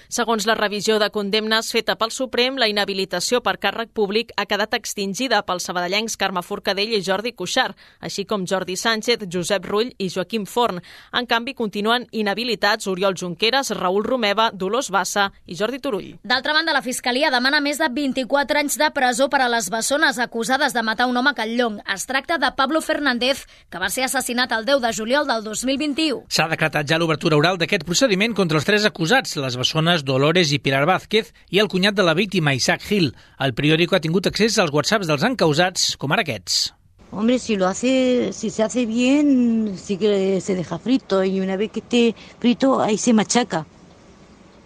Segons 0.07 0.45
la 0.47 0.55
revisió 0.55 0.95
de 1.01 1.09
condemnes 1.11 1.67
feta 1.75 1.97
pel 1.99 2.13
Suprem, 2.15 2.55
la 2.55 2.69
inhabilitació 2.71 3.41
per 3.43 3.57
càrrec 3.59 3.89
públic 3.91 4.29
ha 4.39 4.45
quedat 4.47 4.77
extingida 4.77 5.41
pels 5.43 5.65
sabadellencs 5.67 6.15
Carme 6.15 6.39
Forcadell 6.47 6.93
i 6.95 7.01
Jordi 7.03 7.33
Cuixart, 7.35 7.75
així 7.99 8.23
com 8.23 8.45
Jordi 8.47 8.77
Sánchez, 8.79 9.25
Josep 9.27 9.67
Rull 9.67 9.91
i 9.99 10.07
Joaquim 10.13 10.45
Forn. 10.47 10.79
En 11.11 11.27
canvi, 11.27 11.53
continuen 11.57 12.07
inhabilitats 12.15 12.87
Oriol 12.87 13.17
Junqueras, 13.19 13.73
Raül 13.75 14.05
Romeva, 14.07 14.47
Dolors 14.53 14.89
Bassa 14.95 15.27
i 15.45 15.59
Jordi 15.59 15.81
Turull. 15.83 16.13
D'altra 16.23 16.55
banda, 16.55 16.71
la 16.71 16.85
Fiscalia 16.85 17.31
demana 17.33 17.59
més 17.59 17.81
de 17.83 17.91
24 17.91 18.63
anys 18.63 18.79
de 18.79 18.89
presó 18.95 19.27
per 19.27 19.43
a 19.43 19.51
les 19.51 19.67
bessones 19.73 20.21
acusades 20.23 20.71
de 20.71 20.85
matar 20.87 21.09
un 21.11 21.19
home 21.19 21.35
a 21.35 21.35
Catllong. 21.35 21.81
Es 21.93 22.07
tracta 22.07 22.39
de 22.39 22.53
Pablo 22.55 22.79
Fernández, 22.79 23.43
que 23.69 23.83
va 23.83 23.91
ser 23.91 24.07
assassinat 24.07 24.55
el 24.55 24.63
10 24.63 24.81
de 24.87 24.93
juliol 24.95 25.27
del 25.27 25.43
2021. 25.43 26.23
S'ha 26.31 26.47
decretat 26.47 26.87
ja 26.87 26.99
l'obertura 27.01 27.35
oral 27.35 27.59
d'aquest 27.59 27.83
procediment 27.83 28.31
contra 28.37 28.61
els 28.61 28.67
tres 28.67 28.87
acusats, 28.87 29.35
les 29.35 29.59
bessones 29.59 29.96
Dolores 30.03 30.51
i 30.53 30.59
Pilar 30.59 30.85
Vázquez 30.85 31.33
i 31.49 31.61
el 31.63 31.69
cunyat 31.71 31.95
de 31.97 32.03
la 32.05 32.13
víctima, 32.13 32.53
Isaac 32.53 32.81
Gil. 32.85 33.13
El 33.39 33.53
periòdico 33.57 33.95
ha 33.95 34.03
tingut 34.03 34.27
accés 34.27 34.57
als 34.59 34.73
whatsapps 34.73 35.07
dels 35.09 35.23
encausats, 35.23 35.95
com 35.97 36.11
ara 36.11 36.25
aquests. 36.25 36.73
Hombre, 37.11 37.39
si 37.39 37.55
lo 37.55 37.67
hace, 37.67 38.33
si 38.33 38.49
se 38.49 38.63
hace 38.63 38.85
bien, 38.85 39.77
sí 39.77 39.97
que 39.97 40.41
se 40.41 40.55
deja 40.55 40.77
frito 40.77 41.23
y 41.23 41.39
una 41.39 41.55
vez 41.55 41.71
que 41.71 41.79
esté 41.79 42.15
frito, 42.39 42.81
ahí 42.81 42.97
se 42.97 43.13
machaca. 43.13 43.65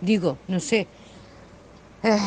Digo, 0.02 0.38
no 0.48 0.60
sé. 0.60 0.88
Eh, 2.02 2.18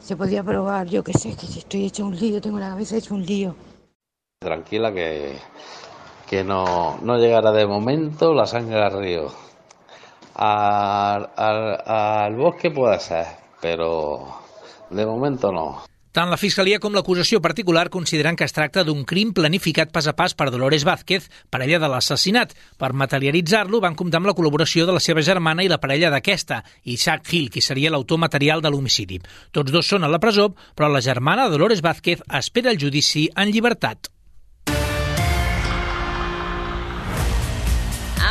se 0.00 0.16
podía 0.16 0.42
probar, 0.42 0.88
yo 0.88 1.04
qué 1.04 1.12
sé, 1.12 1.36
que 1.36 1.46
si 1.46 1.60
estoy 1.60 1.86
hecho 1.86 2.04
un 2.04 2.18
lío, 2.18 2.40
tengo 2.40 2.58
la 2.58 2.70
cabeza 2.70 2.96
hecho 2.96 3.14
un 3.14 3.24
lío. 3.24 3.54
Tranquila 4.40 4.92
que, 4.92 5.38
que 6.28 6.42
no, 6.42 6.98
no 7.02 7.18
llegará 7.18 7.52
de 7.52 7.66
momento 7.66 8.34
la 8.34 8.46
sangre 8.46 8.82
al 8.82 8.98
río. 8.98 9.43
Al, 10.34 11.30
al, 11.36 11.80
al 11.86 12.34
bosque 12.36 12.70
puede 12.70 12.98
ser, 13.00 13.26
pero 13.60 14.26
de 14.90 15.06
momento 15.06 15.52
no. 15.52 15.84
Tant 16.14 16.30
la 16.30 16.36
Fiscalia 16.38 16.78
com 16.78 16.94
l'acusació 16.94 17.40
particular 17.42 17.88
consideren 17.90 18.36
que 18.38 18.46
es 18.46 18.52
tracta 18.54 18.84
d'un 18.86 19.00
crim 19.02 19.32
planificat 19.34 19.90
pas 19.90 20.06
a 20.06 20.12
pas 20.14 20.36
per 20.38 20.46
Dolores 20.54 20.84
Vázquez, 20.86 21.26
parella 21.50 21.80
de 21.82 21.90
l'assassinat. 21.90 22.54
Per 22.78 22.92
materialitzar-lo 22.94 23.80
van 23.82 23.98
comptar 23.98 24.20
amb 24.22 24.30
la 24.30 24.36
col·laboració 24.38 24.86
de 24.86 24.94
la 24.94 25.02
seva 25.02 25.26
germana 25.26 25.66
i 25.66 25.72
la 25.72 25.80
parella 25.82 26.14
d'aquesta, 26.14 26.62
Isaac 26.86 27.26
Gil, 27.26 27.50
qui 27.50 27.58
seria 27.58 27.90
l'autor 27.90 28.22
material 28.22 28.62
de 28.62 28.70
l'homicidi. 28.70 29.18
Tots 29.50 29.74
dos 29.74 29.90
són 29.90 30.06
a 30.06 30.14
la 30.14 30.22
presó, 30.22 30.52
però 30.78 30.86
la 30.86 31.02
germana 31.02 31.50
Dolores 31.50 31.82
Vázquez 31.82 32.22
espera 32.30 32.70
el 32.70 32.78
judici 32.78 33.26
en 33.34 33.50
llibertat. 33.50 34.13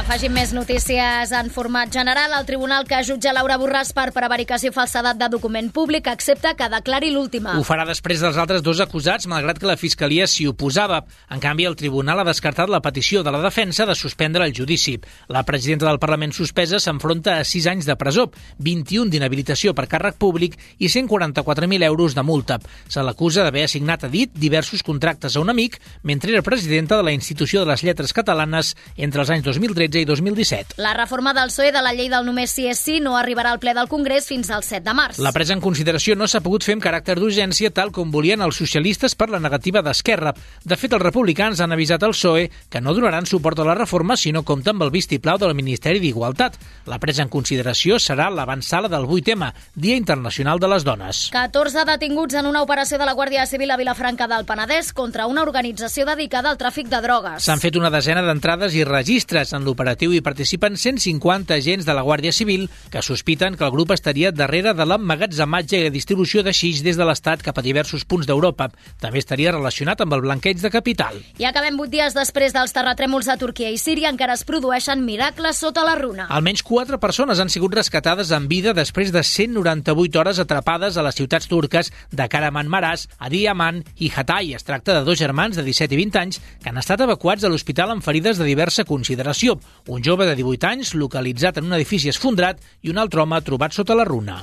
Afegim 0.03 0.33
més 0.35 0.49
notícies 0.51 1.31
en 1.31 1.47
format 1.47 1.87
general. 1.87 2.33
El 2.35 2.43
tribunal 2.43 2.83
que 2.83 2.97
jutja 3.07 3.31
Laura 3.31 3.55
Borràs 3.55 3.93
per 3.95 4.09
prevaricació 4.11 4.73
i 4.73 4.73
falsedat 4.75 5.15
de 5.15 5.29
document 5.31 5.69
públic 5.71 6.09
accepta 6.11 6.51
que 6.59 6.67
declari 6.67 7.07
l'última. 7.13 7.53
Ho 7.55 7.63
farà 7.63 7.85
després 7.87 8.19
dels 8.19 8.35
altres 8.35 8.59
dos 8.65 8.81
acusats, 8.83 9.29
malgrat 9.31 9.61
que 9.61 9.69
la 9.69 9.77
Fiscalia 9.79 10.27
s'hi 10.27 10.49
oposava. 10.51 11.05
En 11.31 11.39
canvi, 11.39 11.63
el 11.69 11.77
tribunal 11.79 12.19
ha 12.19 12.25
descartat 12.27 12.67
la 12.67 12.81
petició 12.83 13.21
de 13.23 13.31
la 13.31 13.39
defensa 13.45 13.85
de 13.87 13.95
suspendre 13.95 14.43
el 14.43 14.51
judici. 14.51 14.97
La 15.31 15.45
presidenta 15.47 15.87
del 15.87 16.01
Parlament 16.03 16.35
suspesa 16.35 16.81
s'enfronta 16.83 17.37
a 17.39 17.47
6 17.47 17.69
anys 17.71 17.87
de 17.87 17.95
presó, 17.95 18.27
21 18.59 19.07
d'inhabilitació 19.07 19.71
per 19.71 19.87
càrrec 19.87 20.19
públic 20.19 20.59
i 20.79 20.91
144.000 20.91 21.87
euros 21.87 22.11
de 22.19 22.27
multa. 22.27 22.59
Se 22.89 22.99
l'acusa 22.99 23.47
d'haver 23.47 23.63
assignat 23.69 24.03
a 24.03 24.11
dit 24.11 24.35
diversos 24.35 24.83
contractes 24.83 25.39
a 25.39 25.47
un 25.47 25.55
amic 25.55 25.79
mentre 26.03 26.35
era 26.35 26.43
presidenta 26.43 26.99
de 26.99 27.07
la 27.07 27.15
Institució 27.15 27.63
de 27.63 27.71
les 27.71 27.87
Lletres 27.87 28.11
Catalanes 28.11 28.75
entre 28.97 29.23
els 29.23 29.31
anys 29.31 29.47
2013 29.47 29.92
2013 29.93 30.01
i 30.01 30.05
2017. 30.05 30.75
La 30.77 30.93
reforma 30.93 31.33
del 31.33 31.49
PSOE 31.49 31.71
de 31.71 31.81
la 31.81 31.93
llei 31.93 32.09
del 32.09 32.25
només 32.25 32.51
sí 32.51 32.65
és 32.67 32.79
sí 32.79 32.99
no 32.99 33.15
arribarà 33.17 33.53
al 33.53 33.59
ple 33.61 33.73
del 33.73 33.89
Congrés 33.91 34.27
fins 34.27 34.49
al 34.49 34.63
7 34.63 34.83
de 34.83 34.93
març. 34.97 35.19
La 35.21 35.31
presa 35.31 35.53
en 35.53 35.61
consideració 35.61 36.15
no 36.15 36.27
s'ha 36.27 36.41
pogut 36.41 36.65
fer 36.65 36.75
amb 36.77 36.83
caràcter 36.83 37.17
d'urgència 37.19 37.71
tal 37.71 37.91
com 37.93 38.11
volien 38.11 38.41
els 38.41 38.57
socialistes 38.57 39.15
per 39.15 39.29
la 39.29 39.39
negativa 39.39 39.83
d'Esquerra. 39.85 40.33
De 40.63 40.77
fet, 40.77 40.93
els 40.93 41.03
republicans 41.03 41.61
han 41.61 41.71
avisat 41.71 42.03
al 42.03 42.15
PSOE 42.15 42.49
que 42.69 42.81
no 42.81 42.93
donaran 42.93 43.27
suport 43.29 43.59
a 43.59 43.67
la 43.67 43.77
reforma 43.77 44.17
si 44.17 44.31
no 44.31 44.43
compta 44.43 44.73
amb 44.73 44.83
el 44.83 44.91
vistiplau 44.91 45.37
del 45.37 45.55
Ministeri 45.55 46.01
d'Igualtat. 46.01 46.57
La 46.89 46.99
presa 46.99 47.23
en 47.23 47.31
consideració 47.31 47.99
serà 47.99 48.29
l'avançala 48.29 48.89
del 48.89 49.05
8M, 49.05 49.51
Dia 49.75 49.97
Internacional 49.97 50.59
de 50.59 50.71
les 50.71 50.83
Dones. 50.83 51.27
14 51.33 51.85
detinguts 51.85 52.35
en 52.39 52.47
una 52.49 52.63
operació 52.63 52.97
de 52.97 53.05
la 53.05 53.13
Guàrdia 53.13 53.45
Civil 53.45 53.71
a 53.71 53.77
Vilafranca 53.77 54.27
del 54.27 54.45
Penedès 54.45 54.93
contra 54.93 55.27
una 55.27 55.43
organització 55.43 56.05
dedicada 56.05 56.49
al 56.49 56.57
tràfic 56.57 56.89
de 56.89 57.01
drogues. 57.03 57.43
S'han 57.43 57.61
fet 57.61 57.77
una 57.79 57.91
desena 57.93 58.23
d'entrades 58.25 58.75
i 58.75 58.83
registres 58.87 59.53
en 59.53 59.63
l'operatiu 59.83 60.13
hi 60.15 60.21
participen 60.23 60.77
150 60.79 61.51
agents 61.51 61.83
de 61.83 61.93
la 61.93 62.03
Guàrdia 62.07 62.31
Civil 62.31 62.69
que 62.89 63.01
sospiten 63.03 63.57
que 63.59 63.65
el 63.65 63.71
grup 63.73 63.91
estaria 63.91 64.31
darrere 64.31 64.71
de 64.73 64.85
l'emmagatzematge 64.87 65.81
i 65.83 65.89
distribució 65.91 66.39
de 66.43 66.53
xix 66.55 66.79
des 66.85 66.95
de 66.95 67.03
l'Estat 67.03 67.43
cap 67.43 67.57
a 67.59 67.63
diversos 67.65 68.05
punts 68.07 68.23
d'Europa. 68.29 68.69
També 69.03 69.19
estaria 69.19 69.51
relacionat 69.51 69.99
amb 69.99 70.15
el 70.15 70.23
blanqueig 70.23 70.61
de 70.61 70.71
capital. 70.71 71.19
I 71.35 71.49
acabem 71.49 71.75
vuit 71.75 71.91
dies 71.91 72.15
després 72.15 72.55
dels 72.55 72.71
terratrèmols 72.71 73.27
de 73.27 73.35
Turquia 73.41 73.73
i 73.73 73.81
Síria 73.81 74.07
encara 74.13 74.37
es 74.39 74.45
produeixen 74.47 75.03
miracles 75.03 75.59
sota 75.59 75.83
la 75.83 75.97
runa. 75.99 76.29
Almenys 76.31 76.63
quatre 76.63 77.01
persones 77.03 77.43
han 77.43 77.51
sigut 77.51 77.75
rescatades 77.75 78.31
en 78.31 78.47
vida 78.47 78.71
després 78.71 79.11
de 79.11 79.19
198 79.19 80.23
hores 80.23 80.39
atrapades 80.39 80.95
a 80.95 81.03
les 81.03 81.19
ciutats 81.19 81.51
turques 81.51 81.91
de 82.11 82.29
Karaman 82.31 82.71
Maras, 82.71 83.09
Adiyaman 83.19 83.83
i 83.99 84.13
Hatay. 84.15 84.53
Es 84.55 84.63
tracta 84.63 84.95
de 84.95 85.03
dos 85.03 85.19
germans 85.19 85.59
de 85.59 85.67
17 85.67 85.91
i 85.91 86.01
20 86.05 86.23
anys 86.23 86.41
que 86.63 86.71
han 86.71 86.79
estat 86.79 87.03
evacuats 87.03 87.43
a 87.43 87.51
l'hospital 87.51 87.91
amb 87.91 88.05
ferides 88.05 88.39
de 88.39 88.47
diversa 88.47 88.87
consideració. 88.87 89.59
Un 89.87 90.03
jove 90.03 90.25
de 90.25 90.35
18 90.39 90.69
anys 90.69 90.93
localitzat 90.95 91.57
en 91.59 91.71
un 91.71 91.77
edifici 91.79 92.11
esfondrat 92.11 92.61
i 92.81 92.93
un 92.93 93.01
altre 93.01 93.23
home 93.23 93.41
trobat 93.41 93.73
sota 93.75 93.95
la 93.95 94.05
runa. 94.07 94.41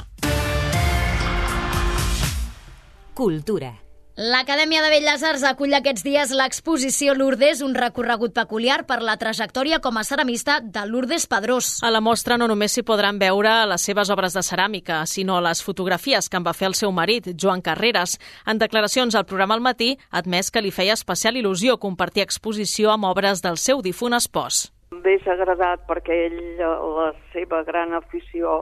Cultura. 3.14 3.72
L'Acadèmia 4.20 4.82
de 4.84 4.90
Belles 4.92 5.22
Arts 5.24 5.42
acull 5.48 5.72
aquests 5.72 6.02
dies 6.04 6.32
l'exposició 6.36 7.14
Lourdes, 7.16 7.62
un 7.64 7.72
recorregut 7.72 8.34
peculiar 8.36 8.82
per 8.84 8.98
la 9.00 9.14
trajectòria 9.16 9.78
com 9.80 9.96
a 9.96 10.02
ceramista 10.04 10.58
de 10.60 10.82
Lourdes 10.84 11.24
Pedrós. 11.30 11.70
A 11.80 11.88
la 11.88 12.02
mostra 12.04 12.36
no 12.36 12.48
només 12.50 12.74
s'hi 12.76 12.84
podran 12.84 13.16
veure 13.22 13.54
les 13.70 13.86
seves 13.88 14.10
obres 14.12 14.36
de 14.36 14.42
ceràmica, 14.44 14.98
sinó 15.06 15.38
les 15.40 15.62
fotografies 15.64 16.28
que 16.28 16.36
en 16.36 16.44
va 16.44 16.52
fer 16.52 16.68
el 16.68 16.76
seu 16.76 16.92
marit, 16.92 17.30
Joan 17.32 17.62
Carreras. 17.64 18.18
En 18.44 18.60
declaracions 18.60 19.16
al 19.16 19.24
programa 19.24 19.56
al 19.56 19.64
matí, 19.64 19.94
admès 20.10 20.50
que 20.50 20.60
li 20.60 20.74
feia 20.74 20.98
especial 20.98 21.40
il·lusió 21.40 21.78
compartir 21.80 22.26
exposició 22.26 22.92
amb 22.92 23.08
obres 23.08 23.40
del 23.40 23.56
seu 23.56 23.80
difunt 23.80 24.20
espòs. 24.20 24.66
M'hés 24.90 25.26
agradat 25.30 25.82
perquè 25.86 26.14
ell, 26.26 26.38
la 26.58 27.10
seva 27.32 27.60
gran 27.66 27.92
afició 27.94 28.54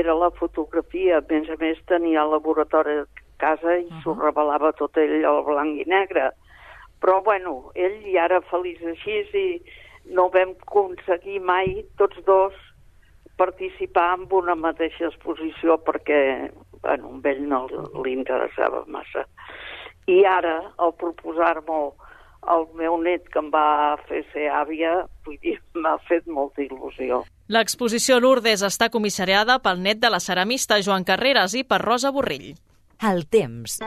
era 0.00 0.16
la 0.22 0.28
fotografia, 0.40 1.20
a 1.22 1.24
més 1.30 1.48
a 1.48 1.56
més 1.62 1.80
tenia 1.88 2.20
el 2.22 2.34
laboratori 2.34 2.96
a 3.00 3.06
casa 3.44 3.78
i 3.78 3.86
uh 3.86 3.88
-huh. 3.88 4.02
s'ho 4.02 4.14
revelava 4.18 4.72
tot 4.80 5.00
ell 5.04 5.24
al 5.30 5.40
blanc 5.46 5.80
i 5.80 5.86
negre. 5.94 6.26
Però, 7.00 7.22
bueno, 7.24 7.72
ell 7.74 7.96
i 8.12 8.18
ara 8.18 8.42
feliç 8.50 8.84
així 8.92 9.16
i 9.44 9.62
no 10.04 10.28
vam 10.28 10.52
aconseguir 10.66 11.40
mai, 11.40 11.84
tots 11.96 12.22
dos, 12.26 12.52
participar 13.36 14.18
en 14.18 14.26
una 14.30 14.54
mateixa 14.54 15.06
exposició 15.06 15.78
perquè, 15.78 16.50
bueno, 16.82 17.20
a 17.24 17.28
ell 17.28 17.42
no 17.48 17.66
li 18.04 18.12
interessava 18.12 18.84
massa. 18.86 19.24
I 20.06 20.24
ara, 20.24 20.72
al 20.76 20.92
proposar-m'ho 20.92 21.94
el 22.52 22.66
meu 22.78 22.98
net 23.02 23.28
que 23.32 23.40
em 23.40 23.50
va 23.52 23.96
fer 24.08 24.24
ser 24.32 24.48
àvia, 24.52 25.04
vull 25.26 25.38
dir, 25.42 25.56
m'ha 25.82 25.96
fet 26.08 26.26
molta 26.26 26.64
il·lusió. 26.64 27.22
L'exposició 27.52 28.20
Lourdes 28.20 28.64
està 28.64 28.88
comissariada 28.92 29.58
pel 29.64 29.82
net 29.84 30.00
de 30.00 30.12
la 30.12 30.20
ceramista 30.20 30.80
Joan 30.80 31.04
Carreras 31.04 31.54
i 31.54 31.64
per 31.64 31.82
Rosa 31.84 32.12
Borrell. 32.14 32.54
El 33.04 33.26
temps. 33.28 33.80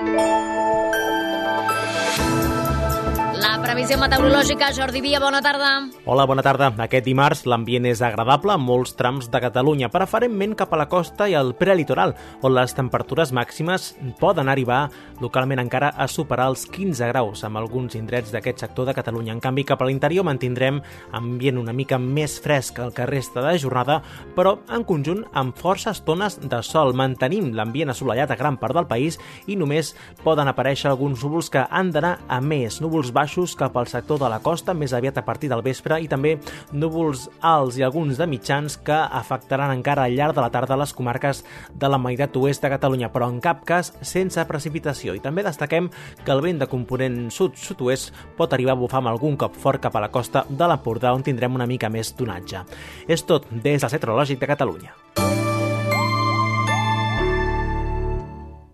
Previsió 3.67 3.97
meteorològica, 3.99 4.69
Jordi 4.71 5.01
Via, 5.03 5.19
bona 5.19 5.41
tarda. 5.43 5.69
Hola, 6.07 6.23
bona 6.23 6.39
tarda. 6.39 6.69
Aquest 6.85 7.03
dimarts 7.03 7.41
l'ambient 7.51 7.83
és 7.89 7.99
agradable 7.99 8.53
a 8.53 8.61
molts 8.61 8.93
trams 8.95 9.25
de 9.27 9.41
Catalunya, 9.43 9.89
preferentment 9.91 10.53
cap 10.55 10.71
a 10.71 10.77
la 10.79 10.85
costa 10.87 11.25
i 11.27 11.35
al 11.35 11.51
prelitoral, 11.59 12.13
on 12.47 12.55
les 12.55 12.71
temperatures 12.77 13.33
màximes 13.35 13.89
poden 14.21 14.47
arribar 14.47 14.85
localment 15.19 15.59
encara 15.59 15.89
a 15.99 16.07
superar 16.07 16.45
els 16.53 16.63
15 16.71 17.09
graus 17.11 17.43
amb 17.43 17.59
alguns 17.59 17.97
indrets 17.99 18.31
d'aquest 18.31 18.63
sector 18.63 18.87
de 18.87 18.95
Catalunya. 18.95 19.33
En 19.35 19.43
canvi, 19.43 19.67
cap 19.67 19.83
a 19.83 19.89
l'interior 19.89 20.23
mantindrem 20.23 20.79
ambient 21.19 21.59
una 21.59 21.75
mica 21.75 21.99
més 21.99 22.37
fresc 22.39 22.79
el 22.79 22.95
que 22.95 23.09
resta 23.11 23.43
de 23.43 23.57
jornada, 23.59 23.99
però 24.37 24.61
en 24.71 24.87
conjunt 24.87 25.25
amb 25.35 25.59
força 25.59 25.91
estones 25.91 26.39
de 26.39 26.61
sol. 26.63 26.95
Mantenim 26.95 27.51
l'ambient 27.51 27.91
assolellat 27.91 28.31
a 28.31 28.39
gran 28.39 28.55
part 28.63 28.79
del 28.79 28.87
país 28.87 29.19
i 29.45 29.59
només 29.59 29.91
poden 30.23 30.47
aparèixer 30.47 30.87
alguns 30.93 31.27
núvols 31.27 31.51
que 31.51 31.67
han 31.67 31.91
d'anar 31.91 32.15
a 32.31 32.39
més. 32.39 32.79
Núvols 32.79 33.11
baixos 33.11 33.56
cap 33.57 33.75
al 33.77 33.89
sector 33.89 34.21
de 34.21 34.29
la 34.31 34.39
costa, 34.45 34.75
més 34.77 34.93
aviat 34.93 35.17
a 35.19 35.25
partir 35.25 35.49
del 35.51 35.63
vespre, 35.65 35.99
i 36.01 36.07
també 36.07 36.35
núvols 36.71 37.27
alts 37.41 37.79
i 37.79 37.85
alguns 37.85 38.19
de 38.19 38.27
mitjans 38.29 38.77
que 38.77 38.95
afectaran 38.95 39.73
encara 39.75 40.05
al 40.07 40.15
llarg 40.17 40.37
de 40.37 40.43
la 40.43 40.51
tarda 40.53 40.77
les 40.79 40.93
comarques 40.93 41.43
de 41.73 41.89
la 41.89 41.99
meitat 42.01 42.35
oest 42.37 42.63
de 42.63 42.71
Catalunya, 42.73 43.11
però 43.13 43.29
en 43.31 43.41
cap 43.43 43.63
cas 43.67 43.93
sense 44.01 44.43
precipitació. 44.47 45.15
I 45.17 45.23
també 45.23 45.45
destaquem 45.45 45.89
que 46.23 46.33
el 46.33 46.43
vent 46.45 46.61
de 46.61 46.69
component 46.71 47.27
sud-sud-oest 47.33 48.13
pot 48.37 48.53
arribar 48.53 48.77
a 48.77 48.81
bufar 48.81 49.01
amb 49.01 49.13
algun 49.13 49.37
cop 49.37 49.57
fort 49.57 49.81
cap 49.83 49.95
a 49.95 50.03
la 50.03 50.11
costa 50.13 50.45
de 50.49 50.69
l'Empordà, 50.69 51.13
on 51.13 51.25
tindrem 51.25 51.55
una 51.55 51.67
mica 51.69 51.89
més 51.89 52.13
d'onatge. 52.17 52.63
És 53.07 53.25
tot 53.25 53.49
des 53.51 53.81
del 53.81 53.91
Cetrològic 53.91 54.39
de 54.39 54.53
Catalunya. 54.53 54.93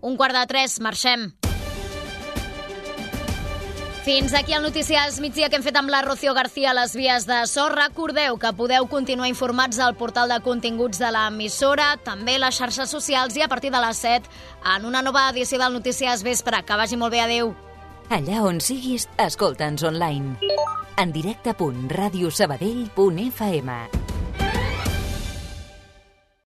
Un 0.04 0.18
quart 0.20 0.36
de 0.36 0.44
tres, 0.46 0.78
marxem. 0.84 1.32
Fins 4.04 4.34
aquí 4.34 4.52
el 4.52 4.62
Notícies 4.62 5.18
migdia 5.24 5.48
que 5.48 5.56
hem 5.56 5.62
fet 5.64 5.78
amb 5.80 5.88
la 5.88 6.02
Rocío 6.04 6.34
García 6.36 6.74
a 6.74 6.76
les 6.76 6.92
vies 6.92 7.24
de 7.24 7.48
so. 7.48 7.72
Recordeu 7.72 8.36
que 8.36 8.52
podeu 8.52 8.84
continuar 8.84 9.30
informats 9.30 9.78
al 9.80 9.96
portal 9.96 10.28
de 10.28 10.44
continguts 10.44 11.00
de 11.00 11.08
l'emissora, 11.08 11.96
també 12.04 12.36
les 12.36 12.52
xarxes 12.60 12.92
socials 12.92 13.32
i 13.40 13.40
a 13.40 13.48
partir 13.48 13.72
de 13.72 13.80
les 13.80 13.96
7 14.04 14.28
en 14.76 14.84
una 14.84 15.00
nova 15.00 15.32
edició 15.32 15.56
del 15.56 15.72
Notícies 15.72 16.20
Vespre. 16.22 16.60
Que 16.68 16.76
vagi 16.76 17.00
molt 17.00 17.16
bé, 17.16 17.24
adeu. 17.24 17.56
Allà 18.12 18.44
on 18.44 18.60
siguis, 18.60 19.08
escolta'ns 19.16 19.80
online. 19.88 20.36
En 21.00 21.08
directe.radiosabadell.fm 21.10 24.03